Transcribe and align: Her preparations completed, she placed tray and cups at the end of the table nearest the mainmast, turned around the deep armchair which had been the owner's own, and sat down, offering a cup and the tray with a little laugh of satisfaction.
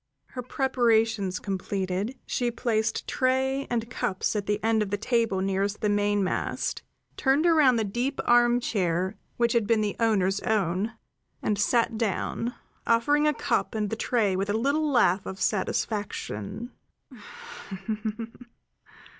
Her 0.29 0.41
preparations 0.41 1.37
completed, 1.37 2.17
she 2.25 2.49
placed 2.49 3.07
tray 3.07 3.67
and 3.69 3.87
cups 3.87 4.35
at 4.35 4.47
the 4.47 4.59
end 4.63 4.81
of 4.81 4.89
the 4.89 4.97
table 4.97 5.41
nearest 5.41 5.81
the 5.81 5.89
mainmast, 5.89 6.81
turned 7.17 7.45
around 7.45 7.75
the 7.75 7.83
deep 7.83 8.19
armchair 8.25 9.15
which 9.37 9.53
had 9.53 9.67
been 9.67 9.81
the 9.81 9.95
owner's 9.99 10.39
own, 10.39 10.93
and 11.43 11.59
sat 11.59 11.99
down, 11.99 12.55
offering 12.87 13.27
a 13.27 13.33
cup 13.35 13.75
and 13.75 13.91
the 13.91 13.95
tray 13.95 14.35
with 14.35 14.49
a 14.49 14.53
little 14.57 14.89
laugh 14.89 15.23
of 15.27 15.39
satisfaction. 15.39 16.71